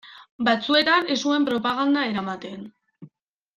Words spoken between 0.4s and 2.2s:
Batzuetan ez zuen propaganda